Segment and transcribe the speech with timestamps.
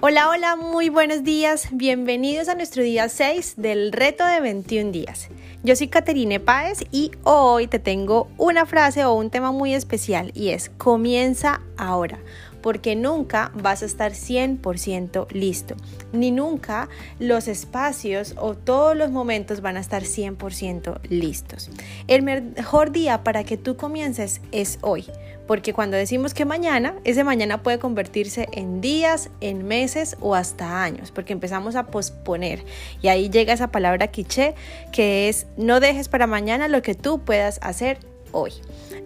[0.00, 1.70] Hola, hola, muy buenos días.
[1.72, 5.28] Bienvenidos a nuestro día 6 del reto de 21 días.
[5.64, 10.30] Yo soy Caterine Páez y hoy te tengo una frase o un tema muy especial
[10.34, 12.20] y es comienza ahora
[12.62, 15.76] porque nunca vas a estar 100% listo,
[16.12, 16.88] ni nunca
[17.18, 21.70] los espacios o todos los momentos van a estar 100% listos.
[22.06, 25.06] El mejor día para que tú comiences es hoy,
[25.46, 30.82] porque cuando decimos que mañana, ese mañana puede convertirse en días, en meses o hasta
[30.82, 32.64] años, porque empezamos a posponer.
[33.00, 34.54] Y ahí llega esa palabra quiche
[34.92, 37.98] que es no dejes para mañana lo que tú puedas hacer
[38.32, 38.52] hoy.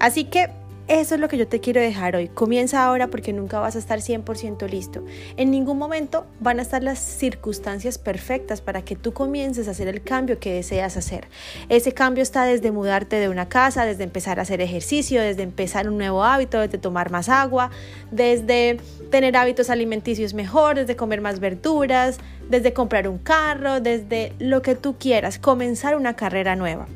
[0.00, 0.50] Así que
[0.88, 2.28] eso es lo que yo te quiero dejar hoy.
[2.28, 5.04] Comienza ahora porque nunca vas a estar 100% listo.
[5.36, 9.88] En ningún momento van a estar las circunstancias perfectas para que tú comiences a hacer
[9.88, 11.28] el cambio que deseas hacer.
[11.68, 15.88] Ese cambio está desde mudarte de una casa, desde empezar a hacer ejercicio, desde empezar
[15.88, 17.70] un nuevo hábito, desde tomar más agua,
[18.10, 18.78] desde
[19.10, 22.18] tener hábitos alimenticios mejores, desde comer más verduras,
[22.50, 26.86] desde comprar un carro, desde lo que tú quieras, comenzar una carrera nueva.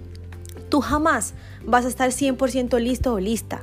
[0.68, 1.34] Tú jamás
[1.64, 3.62] vas a estar 100% listo o lista.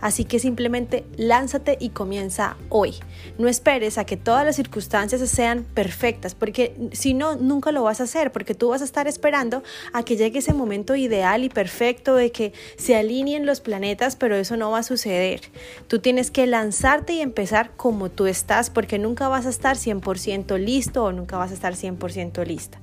[0.00, 2.94] Así que simplemente lánzate y comienza hoy.
[3.38, 8.00] No esperes a que todas las circunstancias sean perfectas, porque si no, nunca lo vas
[8.00, 11.48] a hacer, porque tú vas a estar esperando a que llegue ese momento ideal y
[11.48, 15.40] perfecto de que se alineen los planetas, pero eso no va a suceder.
[15.88, 20.58] Tú tienes que lanzarte y empezar como tú estás, porque nunca vas a estar 100%
[20.58, 22.78] listo o nunca vas a estar 100% lista.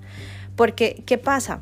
[0.56, 1.62] Porque, ¿qué pasa?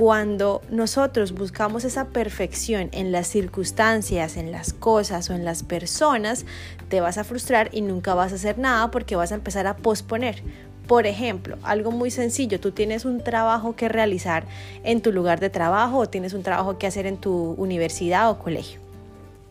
[0.00, 6.46] Cuando nosotros buscamos esa perfección en las circunstancias, en las cosas o en las personas,
[6.88, 9.76] te vas a frustrar y nunca vas a hacer nada porque vas a empezar a
[9.76, 10.42] posponer.
[10.86, 14.44] Por ejemplo, algo muy sencillo, tú tienes un trabajo que realizar
[14.84, 18.38] en tu lugar de trabajo o tienes un trabajo que hacer en tu universidad o
[18.38, 18.80] colegio.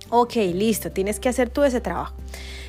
[0.09, 2.15] Ok, listo, tienes que hacer tú ese trabajo.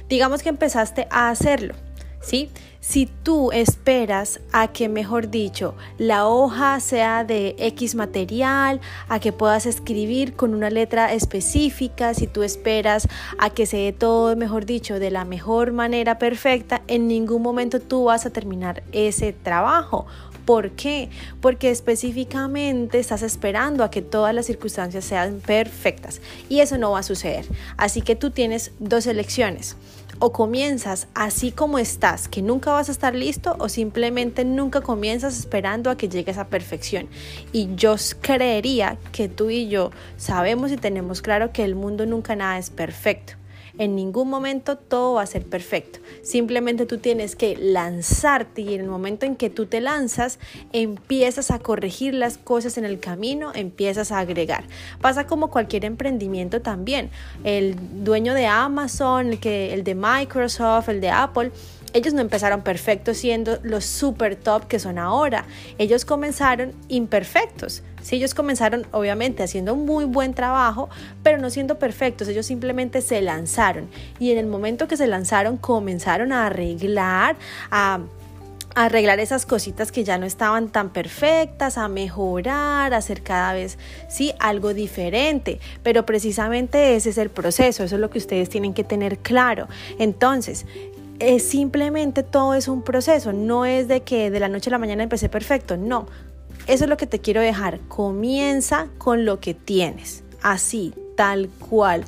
[0.06, 1.74] Digamos que empezaste a hacerlo
[2.20, 2.50] ¿sí?
[2.80, 9.32] Si tú esperas a que, mejor dicho, la hoja sea de X material, a que
[9.32, 13.06] puedas escribir con una letra específica, si tú esperas
[13.38, 17.80] a que se dé todo, mejor dicho, de la mejor manera perfecta, en ningún momento
[17.80, 20.06] tú vas a terminar ese trabajo.
[20.46, 21.10] ¿Por qué?
[21.42, 27.00] Porque específicamente estás esperando a que todas las circunstancias sean perfectas y eso no va
[27.00, 27.44] a suceder.
[27.76, 29.76] Así que tú tienes dos elecciones
[30.20, 32.42] o comienzas así como estás, que
[32.72, 37.08] vas a estar listo, o simplemente nunca comienzas esperando a que llegues a perfección.
[37.52, 42.36] Y yo creería que tú y yo sabemos y tenemos claro que el mundo nunca
[42.36, 43.34] nada es perfecto.
[43.78, 46.00] En ningún momento todo va a ser perfecto.
[46.22, 50.38] Simplemente tú tienes que lanzarte y en el momento en que tú te lanzas,
[50.72, 54.64] empiezas a corregir las cosas en el camino, empiezas a agregar.
[55.00, 57.10] Pasa como cualquier emprendimiento también.
[57.42, 61.50] El dueño de Amazon, el, que, el de Microsoft, el de Apple,
[61.92, 65.44] ellos no empezaron perfectos siendo los super top que son ahora.
[65.78, 67.82] Ellos comenzaron imperfectos.
[68.02, 70.88] Sí, ellos comenzaron obviamente haciendo un muy buen trabajo,
[71.22, 72.28] pero no siendo perfectos.
[72.28, 73.88] Ellos simplemente se lanzaron.
[74.18, 77.36] Y en el momento que se lanzaron comenzaron a arreglar,
[77.70, 78.00] a
[78.74, 83.78] arreglar esas cositas que ya no estaban tan perfectas, a mejorar, a hacer cada vez
[84.08, 88.72] sí algo diferente, pero precisamente ese es el proceso, eso es lo que ustedes tienen
[88.72, 89.68] que tener claro.
[89.98, 90.66] Entonces,
[91.20, 94.78] es simplemente todo es un proceso, no es de que de la noche a la
[94.78, 96.06] mañana empecé perfecto, no.
[96.66, 97.80] Eso es lo que te quiero dejar.
[97.88, 102.04] Comienza con lo que tienes, así, tal cual.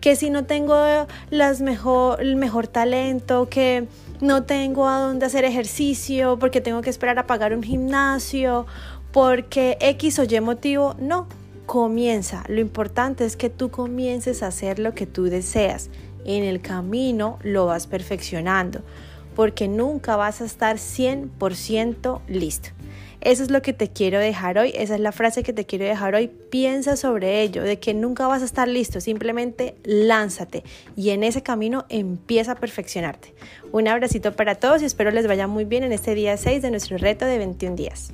[0.00, 3.86] Que si no tengo las mejor, el mejor talento, que
[4.20, 8.66] no tengo a dónde hacer ejercicio, porque tengo que esperar a pagar un gimnasio,
[9.12, 11.26] porque X o Y motivo, no.
[11.66, 12.44] Comienza.
[12.48, 15.90] Lo importante es que tú comiences a hacer lo que tú deseas
[16.26, 18.80] en el camino lo vas perfeccionando,
[19.34, 22.70] porque nunca vas a estar 100% listo.
[23.20, 25.84] Eso es lo que te quiero dejar hoy, esa es la frase que te quiero
[25.84, 26.28] dejar hoy.
[26.28, 30.62] Piensa sobre ello, de que nunca vas a estar listo, simplemente lánzate
[30.96, 33.34] y en ese camino empieza a perfeccionarte.
[33.72, 36.70] Un abracito para todos y espero les vaya muy bien en este día 6 de
[36.70, 38.12] nuestro reto de 21 días.